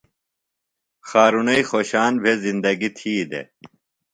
[1.07, 3.47] خارُݨئی خوشان بھےۡ زندگیۡ تھی دےۡ۔